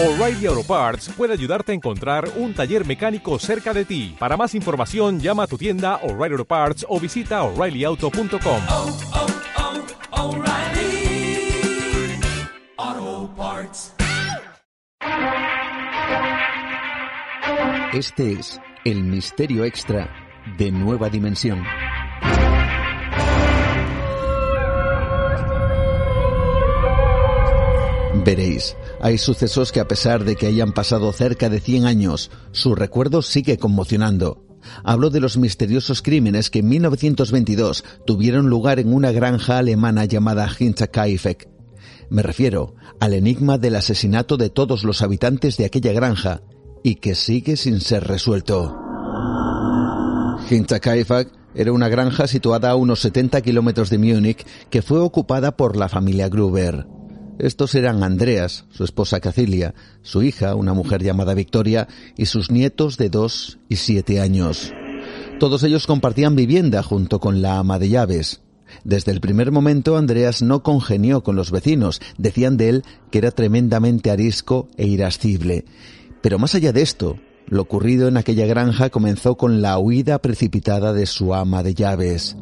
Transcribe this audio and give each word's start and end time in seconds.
O'Reilly 0.00 0.46
Auto 0.46 0.62
Parts 0.62 1.08
puede 1.16 1.32
ayudarte 1.32 1.72
a 1.72 1.74
encontrar 1.74 2.30
un 2.36 2.54
taller 2.54 2.86
mecánico 2.86 3.36
cerca 3.40 3.74
de 3.74 3.84
ti. 3.84 4.14
Para 4.16 4.36
más 4.36 4.54
información, 4.54 5.18
llama 5.18 5.42
a 5.42 5.46
tu 5.48 5.58
tienda 5.58 5.96
O'Reilly 6.04 6.34
Auto 6.34 6.44
Parts 6.44 6.86
o 6.88 7.00
visita 7.00 7.42
oreillyauto.com. 7.42 8.62
oh, 8.68 8.96
oh, 12.76 13.30
Parts. 13.36 13.92
Este 17.92 18.34
es 18.34 18.60
el 18.84 19.02
misterio 19.02 19.64
extra 19.64 20.08
de 20.56 20.70
Nueva 20.70 21.08
Dimensión. 21.08 21.64
Veréis, 28.24 28.76
hay 29.00 29.18
sucesos 29.18 29.72
que 29.72 29.80
a 29.80 29.88
pesar 29.88 30.24
de 30.24 30.36
que 30.36 30.46
hayan 30.46 30.72
pasado 30.72 31.12
cerca 31.12 31.48
de 31.48 31.60
100 31.60 31.86
años, 31.86 32.30
su 32.52 32.74
recuerdo 32.74 33.22
sigue 33.22 33.56
conmocionando. 33.58 34.44
Hablo 34.84 35.10
de 35.10 35.20
los 35.20 35.36
misteriosos 35.36 36.02
crímenes 36.02 36.50
que 36.50 36.60
en 36.60 36.68
1922 36.68 37.84
tuvieron 38.06 38.50
lugar 38.50 38.80
en 38.80 38.92
una 38.92 39.12
granja 39.12 39.58
alemana 39.58 40.04
llamada 40.04 40.48
Hinterkaifeck. 40.58 41.48
Me 42.10 42.22
refiero 42.22 42.74
al 43.00 43.14
enigma 43.14 43.58
del 43.58 43.76
asesinato 43.76 44.36
de 44.36 44.50
todos 44.50 44.82
los 44.82 45.02
habitantes 45.02 45.56
de 45.56 45.64
aquella 45.64 45.92
granja 45.92 46.42
y 46.82 46.96
que 46.96 47.14
sigue 47.14 47.56
sin 47.56 47.80
ser 47.80 48.04
resuelto. 48.04 48.76
Hinterkaifeck 50.50 51.30
era 51.54 51.72
una 51.72 51.88
granja 51.88 52.26
situada 52.26 52.70
a 52.70 52.76
unos 52.76 53.00
70 53.00 53.40
kilómetros 53.42 53.90
de 53.90 53.98
Múnich 53.98 54.44
que 54.70 54.82
fue 54.82 54.98
ocupada 54.98 55.56
por 55.56 55.76
la 55.76 55.88
familia 55.88 56.28
Gruber. 56.28 56.97
Estos 57.38 57.76
eran 57.76 58.02
Andreas, 58.02 58.64
su 58.70 58.82
esposa 58.82 59.20
Cacilia, 59.20 59.74
su 60.02 60.22
hija, 60.22 60.56
una 60.56 60.74
mujer 60.74 61.02
llamada 61.02 61.34
Victoria, 61.34 61.86
y 62.16 62.26
sus 62.26 62.50
nietos 62.50 62.96
de 62.96 63.10
dos 63.10 63.58
y 63.68 63.76
siete 63.76 64.20
años. 64.20 64.72
Todos 65.38 65.62
ellos 65.62 65.86
compartían 65.86 66.34
vivienda 66.34 66.82
junto 66.82 67.20
con 67.20 67.40
la 67.40 67.58
ama 67.58 67.78
de 67.78 67.90
llaves. 67.90 68.40
Desde 68.82 69.12
el 69.12 69.20
primer 69.20 69.52
momento 69.52 69.96
Andreas 69.96 70.42
no 70.42 70.64
congenió 70.64 71.22
con 71.22 71.36
los 71.36 71.52
vecinos, 71.52 72.00
decían 72.18 72.56
de 72.56 72.70
él 72.70 72.84
que 73.10 73.18
era 73.18 73.30
tremendamente 73.30 74.10
arisco 74.10 74.68
e 74.76 74.86
irascible. 74.88 75.64
Pero 76.20 76.40
más 76.40 76.56
allá 76.56 76.72
de 76.72 76.82
esto, 76.82 77.18
lo 77.46 77.62
ocurrido 77.62 78.08
en 78.08 78.16
aquella 78.16 78.46
granja 78.46 78.90
comenzó 78.90 79.36
con 79.36 79.62
la 79.62 79.78
huida 79.78 80.18
precipitada 80.18 80.92
de 80.92 81.06
su 81.06 81.34
ama 81.34 81.62
de 81.62 81.74
llaves. 81.74 82.36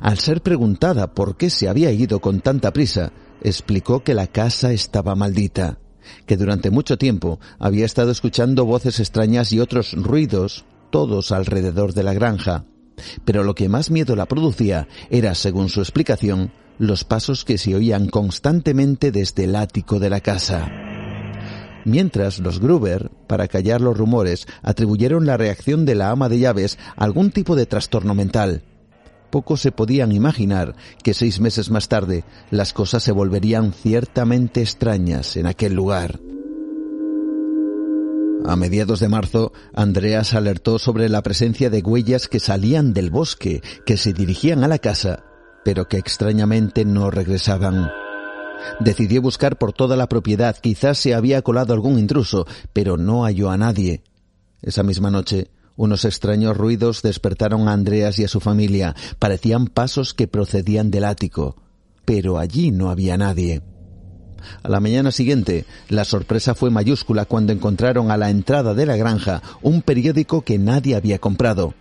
Al 0.00 0.18
ser 0.18 0.40
preguntada 0.40 1.14
por 1.14 1.36
qué 1.36 1.50
se 1.50 1.68
había 1.68 1.92
ido 1.92 2.20
con 2.20 2.40
tanta 2.40 2.72
prisa, 2.72 3.12
explicó 3.42 4.02
que 4.02 4.14
la 4.14 4.26
casa 4.26 4.72
estaba 4.72 5.14
maldita, 5.14 5.78
que 6.26 6.36
durante 6.36 6.70
mucho 6.70 6.98
tiempo 6.98 7.40
había 7.58 7.86
estado 7.86 8.10
escuchando 8.10 8.64
voces 8.64 9.00
extrañas 9.00 9.52
y 9.52 9.60
otros 9.60 9.92
ruidos, 9.94 10.64
todos 10.90 11.32
alrededor 11.32 11.94
de 11.94 12.02
la 12.02 12.14
granja. 12.14 12.64
Pero 13.24 13.44
lo 13.44 13.54
que 13.54 13.68
más 13.68 13.90
miedo 13.90 14.16
la 14.16 14.26
producía 14.26 14.88
era, 15.10 15.34
según 15.34 15.68
su 15.68 15.80
explicación, 15.80 16.52
los 16.78 17.04
pasos 17.04 17.44
que 17.44 17.58
se 17.58 17.74
oían 17.74 18.08
constantemente 18.08 19.12
desde 19.12 19.44
el 19.44 19.56
ático 19.56 19.98
de 19.98 20.10
la 20.10 20.20
casa. 20.20 20.70
Mientras 21.84 22.38
los 22.40 22.60
Gruber, 22.60 23.10
para 23.26 23.48
callar 23.48 23.80
los 23.80 23.96
rumores, 23.96 24.46
atribuyeron 24.62 25.26
la 25.26 25.36
reacción 25.36 25.86
de 25.86 25.94
la 25.94 26.10
ama 26.10 26.28
de 26.28 26.38
llaves 26.38 26.78
a 26.96 27.04
algún 27.04 27.30
tipo 27.30 27.56
de 27.56 27.66
trastorno 27.66 28.14
mental. 28.14 28.62
Pocos 29.30 29.60
se 29.60 29.72
podían 29.72 30.12
imaginar 30.12 30.74
que 31.02 31.14
seis 31.14 31.40
meses 31.40 31.70
más 31.70 31.88
tarde 31.88 32.24
las 32.50 32.72
cosas 32.72 33.02
se 33.02 33.12
volverían 33.12 33.72
ciertamente 33.72 34.60
extrañas 34.60 35.36
en 35.36 35.46
aquel 35.46 35.74
lugar. 35.74 36.20
A 38.44 38.56
mediados 38.56 39.00
de 39.00 39.08
marzo, 39.08 39.52
Andreas 39.74 40.34
alertó 40.34 40.78
sobre 40.78 41.08
la 41.08 41.22
presencia 41.22 41.68
de 41.70 41.80
huellas 41.80 42.26
que 42.26 42.40
salían 42.40 42.94
del 42.94 43.10
bosque, 43.10 43.62
que 43.84 43.96
se 43.96 44.12
dirigían 44.12 44.64
a 44.64 44.68
la 44.68 44.78
casa, 44.78 45.24
pero 45.64 45.88
que 45.88 45.98
extrañamente 45.98 46.84
no 46.84 47.10
regresaban. 47.10 47.90
Decidió 48.80 49.20
buscar 49.22 49.58
por 49.58 49.72
toda 49.72 49.96
la 49.96 50.08
propiedad, 50.08 50.56
quizás 50.56 50.98
se 50.98 51.14
había 51.14 51.42
colado 51.42 51.74
algún 51.74 51.98
intruso, 51.98 52.46
pero 52.72 52.96
no 52.96 53.24
halló 53.24 53.50
a 53.50 53.58
nadie. 53.58 54.02
Esa 54.62 54.82
misma 54.82 55.10
noche, 55.10 55.50
unos 55.76 56.04
extraños 56.04 56.56
ruidos 56.56 57.02
despertaron 57.02 57.68
a 57.68 57.72
Andreas 57.72 58.18
y 58.18 58.24
a 58.24 58.28
su 58.28 58.40
familia. 58.40 58.94
Parecían 59.18 59.66
pasos 59.66 60.14
que 60.14 60.28
procedían 60.28 60.90
del 60.90 61.04
ático, 61.04 61.56
pero 62.04 62.38
allí 62.38 62.70
no 62.70 62.90
había 62.90 63.16
nadie. 63.16 63.62
A 64.62 64.68
la 64.68 64.80
mañana 64.80 65.10
siguiente, 65.10 65.64
la 65.88 66.04
sorpresa 66.04 66.54
fue 66.54 66.70
mayúscula 66.70 67.24
cuando 67.24 67.52
encontraron 67.52 68.10
a 68.10 68.16
la 68.16 68.30
entrada 68.30 68.74
de 68.74 68.86
la 68.86 68.96
granja 68.96 69.42
un 69.62 69.82
periódico 69.82 70.42
que 70.42 70.58
nadie 70.58 70.96
había 70.96 71.18
comprado. 71.18 71.74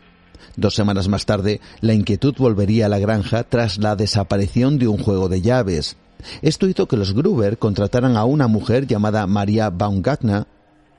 Dos 0.55 0.75
semanas 0.75 1.07
más 1.07 1.25
tarde, 1.25 1.61
la 1.81 1.93
inquietud 1.93 2.35
volvería 2.37 2.87
a 2.87 2.89
la 2.89 2.99
granja 2.99 3.43
tras 3.43 3.77
la 3.77 3.95
desaparición 3.95 4.77
de 4.77 4.87
un 4.87 4.97
juego 4.97 5.29
de 5.29 5.41
llaves. 5.41 5.97
Esto 6.41 6.67
hizo 6.67 6.87
que 6.87 6.97
los 6.97 7.13
Gruber 7.13 7.57
contrataran 7.57 8.17
a 8.17 8.25
una 8.25 8.47
mujer 8.47 8.87
llamada 8.87 9.25
María 9.25 9.69
Baumgartner 9.69 10.47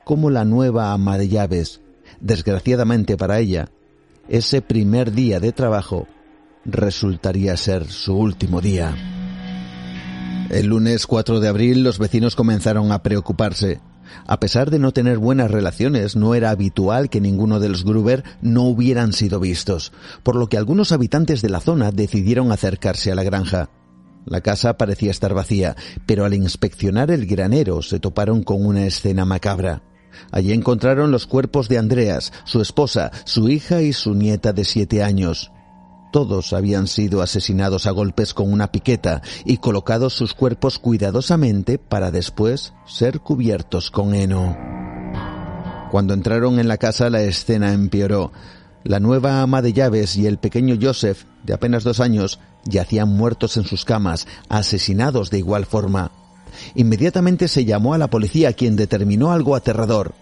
como 0.03 0.29
la 0.29 0.45
nueva 0.45 0.93
ama 0.93 1.17
de 1.17 1.27
llaves. 1.27 1.81
Desgraciadamente 2.21 3.17
para 3.17 3.39
ella, 3.39 3.69
ese 4.29 4.61
primer 4.61 5.11
día 5.11 5.39
de 5.39 5.51
trabajo 5.51 6.07
resultaría 6.63 7.57
ser 7.57 7.87
su 7.87 8.15
último 8.15 8.61
día. 8.61 8.95
El 10.49 10.67
lunes 10.67 11.07
4 11.07 11.39
de 11.39 11.47
abril 11.47 11.83
los 11.83 11.97
vecinos 11.97 12.35
comenzaron 12.35 12.91
a 12.91 13.01
preocuparse. 13.01 13.81
A 14.27 14.39
pesar 14.39 14.69
de 14.69 14.77
no 14.77 14.91
tener 14.91 15.17
buenas 15.17 15.49
relaciones, 15.49 16.15
no 16.15 16.35
era 16.35 16.51
habitual 16.51 17.09
que 17.09 17.21
ninguno 17.21 17.59
de 17.59 17.69
los 17.69 17.85
Gruber 17.85 18.23
no 18.41 18.63
hubieran 18.63 19.13
sido 19.13 19.39
vistos, 19.39 19.91
por 20.21 20.35
lo 20.35 20.47
que 20.47 20.57
algunos 20.57 20.91
habitantes 20.91 21.41
de 21.41 21.49
la 21.49 21.61
zona 21.61 21.91
decidieron 21.91 22.51
acercarse 22.51 23.11
a 23.11 23.15
la 23.15 23.23
granja. 23.23 23.69
La 24.25 24.41
casa 24.41 24.77
parecía 24.77 25.09
estar 25.09 25.33
vacía, 25.33 25.75
pero 26.05 26.25
al 26.25 26.33
inspeccionar 26.33 27.09
el 27.09 27.25
granero 27.25 27.81
se 27.81 27.99
toparon 27.99 28.43
con 28.43 28.63
una 28.63 28.85
escena 28.85 29.25
macabra. 29.25 29.81
Allí 30.31 30.53
encontraron 30.53 31.11
los 31.11 31.27
cuerpos 31.27 31.67
de 31.69 31.77
Andreas, 31.77 32.31
su 32.45 32.61
esposa, 32.61 33.11
su 33.25 33.49
hija 33.49 33.81
y 33.81 33.93
su 33.93 34.13
nieta 34.13 34.53
de 34.53 34.63
siete 34.63 35.03
años. 35.03 35.51
Todos 36.11 36.51
habían 36.51 36.87
sido 36.87 37.21
asesinados 37.21 37.87
a 37.87 37.91
golpes 37.91 38.33
con 38.33 38.51
una 38.51 38.71
piqueta 38.71 39.21
y 39.45 39.57
colocados 39.57 40.13
sus 40.13 40.33
cuerpos 40.33 40.77
cuidadosamente 40.77 41.77
para 41.77 42.11
después 42.11 42.73
ser 42.85 43.21
cubiertos 43.21 43.91
con 43.91 44.13
heno. 44.13 44.57
Cuando 45.89 46.13
entraron 46.13 46.59
en 46.59 46.67
la 46.67 46.77
casa 46.77 47.09
la 47.09 47.21
escena 47.21 47.73
empeoró. 47.73 48.31
La 48.83 48.99
nueva 48.99 49.41
ama 49.41 49.61
de 49.61 49.73
llaves 49.73 50.17
y 50.17 50.25
el 50.25 50.37
pequeño 50.37 50.75
Joseph, 50.81 51.25
de 51.43 51.53
apenas 51.53 51.83
dos 51.83 51.99
años, 51.99 52.39
yacían 52.65 53.09
muertos 53.09 53.55
en 53.57 53.63
sus 53.63 53.85
camas, 53.85 54.27
asesinados 54.49 55.29
de 55.29 55.37
igual 55.37 55.65
forma. 55.65 56.11
Inmediatamente 56.75 57.47
se 57.47 57.65
llamó 57.65 57.93
a 57.93 57.97
la 57.97 58.09
policía, 58.09 58.53
quien 58.53 58.75
determinó 58.75 59.31
algo 59.31 59.55
aterrador. 59.55 60.13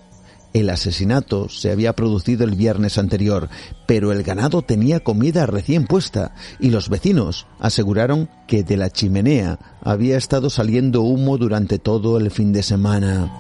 El 0.52 0.72
asesinato 0.72 1.48
se 1.48 1.72
había 1.72 1.94
producido 1.94 2.44
el 2.44 2.56
viernes 2.56 2.98
anterior, 2.98 3.50
pero 3.86 4.12
el 4.12 4.24
ganado 4.24 4.64
tenía 4.64 5.00
comida 5.00 5.46
recién 5.46 5.86
puesta 5.86 6.34
y 6.60 6.72
los 6.72 6.90
vecinos 6.90 7.46
aseguraron 7.60 8.30
que 8.48 8.64
de 8.64 8.76
la 8.76 8.90
chimenea 8.90 9.60
había 9.84 10.18
estado 10.18 10.50
saliendo 10.50 11.04
humo 11.04 11.38
durante 11.38 11.78
todo 11.78 12.18
el 12.18 12.32
fin 12.32 12.52
de 12.52 12.64
semana. 12.64 13.32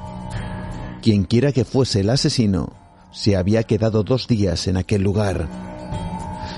Quienquiera 1.01 1.51
que 1.51 1.65
fuese 1.65 2.01
el 2.01 2.11
asesino, 2.11 2.73
se 3.11 3.35
había 3.35 3.63
quedado 3.63 4.03
dos 4.03 4.27
días 4.27 4.67
en 4.67 4.77
aquel 4.77 5.01
lugar. 5.01 5.47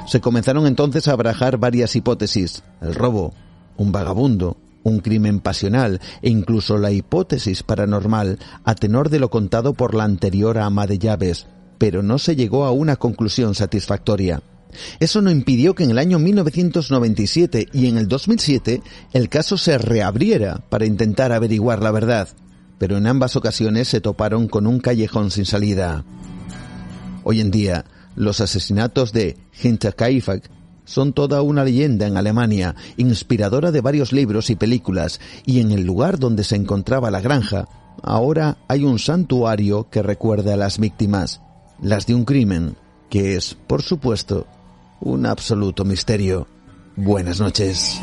Se 0.07 0.19
comenzaron 0.19 0.67
entonces 0.67 1.07
a 1.07 1.15
barajar 1.15 1.57
varias 1.57 1.95
hipótesis. 1.95 2.63
El 2.81 2.95
robo, 2.95 3.33
un 3.77 3.93
vagabundo, 3.93 4.57
un 4.83 4.99
crimen 4.99 5.39
pasional 5.39 5.99
e 6.21 6.29
incluso 6.29 6.77
la 6.77 6.91
hipótesis 6.91 7.63
paranormal 7.63 8.39
a 8.63 8.75
tenor 8.75 9.09
de 9.09 9.19
lo 9.19 9.29
contado 9.29 9.73
por 9.73 9.95
la 9.95 10.03
anterior 10.03 10.57
ama 10.57 10.87
de 10.87 10.99
llaves, 10.99 11.47
pero 11.77 12.03
no 12.03 12.17
se 12.17 12.35
llegó 12.35 12.65
a 12.65 12.71
una 12.71 12.95
conclusión 12.95 13.55
satisfactoria. 13.55 14.41
Eso 14.99 15.21
no 15.21 15.31
impidió 15.31 15.75
que 15.75 15.83
en 15.83 15.91
el 15.91 15.99
año 15.99 16.19
1997 16.19 17.67
y 17.73 17.87
en 17.87 17.97
el 17.97 18.07
2007 18.07 18.81
el 19.13 19.29
caso 19.29 19.57
se 19.57 19.77
reabriera 19.77 20.63
para 20.69 20.85
intentar 20.85 21.31
averiguar 21.31 21.81
la 21.81 21.91
verdad, 21.91 22.29
pero 22.77 22.97
en 22.97 23.07
ambas 23.07 23.35
ocasiones 23.35 23.87
se 23.87 24.01
toparon 24.01 24.47
con 24.47 24.67
un 24.67 24.79
callejón 24.79 25.31
sin 25.31 25.45
salida. 25.45 26.05
Hoy 27.23 27.41
en 27.41 27.51
día, 27.51 27.85
los 28.15 28.41
asesinatos 28.41 29.13
de 29.13 29.37
Hinterkaifeck 29.61 30.49
son 30.91 31.13
toda 31.13 31.41
una 31.41 31.63
leyenda 31.63 32.05
en 32.05 32.17
Alemania, 32.17 32.75
inspiradora 32.97 33.71
de 33.71 33.79
varios 33.79 34.11
libros 34.11 34.49
y 34.49 34.55
películas, 34.55 35.21
y 35.45 35.61
en 35.61 35.71
el 35.71 35.85
lugar 35.85 36.19
donde 36.19 36.43
se 36.43 36.57
encontraba 36.57 37.09
la 37.09 37.21
granja, 37.21 37.69
ahora 38.03 38.57
hay 38.67 38.83
un 38.83 38.99
santuario 38.99 39.87
que 39.89 40.03
recuerda 40.03 40.53
a 40.53 40.57
las 40.57 40.79
víctimas, 40.79 41.39
las 41.81 42.07
de 42.07 42.15
un 42.15 42.25
crimen, 42.25 42.75
que 43.09 43.35
es, 43.35 43.55
por 43.67 43.83
supuesto, 43.83 44.47
un 44.99 45.25
absoluto 45.25 45.85
misterio. 45.85 46.47
Buenas 46.97 47.39
noches. 47.39 48.01